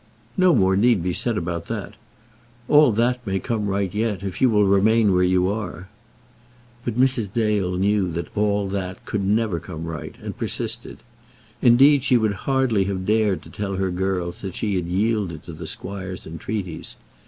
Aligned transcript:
"No 0.35 0.55
more 0.55 0.75
need 0.75 1.03
be 1.03 1.13
said 1.13 1.37
about 1.37 1.67
that. 1.67 1.93
All 2.67 2.91
that 2.91 3.19
may 3.23 3.37
come 3.37 3.67
right 3.67 3.93
yet, 3.93 4.23
if 4.23 4.41
you 4.41 4.49
will 4.49 4.65
remain 4.65 5.13
where 5.13 5.21
you 5.21 5.47
are." 5.47 5.89
But 6.83 6.99
Mrs. 6.99 7.31
Dale 7.31 7.77
knew 7.77 8.09
that 8.13 8.35
"all 8.35 8.67
that" 8.69 9.05
could 9.05 9.23
never 9.23 9.59
come 9.59 9.83
right, 9.85 10.15
and 10.23 10.35
persisted. 10.35 11.03
Indeed, 11.61 12.03
she 12.03 12.17
would 12.17 12.33
hardly 12.49 12.85
have 12.85 13.05
dared 13.05 13.43
to 13.43 13.51
tell 13.51 13.75
her 13.75 13.91
girls 13.91 14.41
that 14.41 14.55
she 14.55 14.73
had 14.73 14.85
yielded 14.87 15.43
to 15.43 15.53
the 15.53 15.67
squire's 15.67 16.25
entreaties. 16.25 16.95